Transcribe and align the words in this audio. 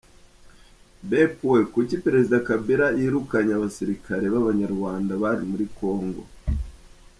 b.Kuki 1.09 1.95
President 2.03 2.43
kabila 2.47 2.85
yirukanye 2.99 3.51
abasirikare 3.55 4.25
babanyarwanda 4.33 5.11
bari 5.23 5.43
muri 5.51 5.65
Congo? 5.77 6.23